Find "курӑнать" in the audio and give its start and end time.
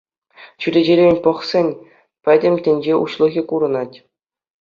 3.53-3.97